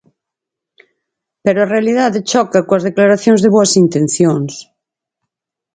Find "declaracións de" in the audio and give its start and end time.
2.89-3.49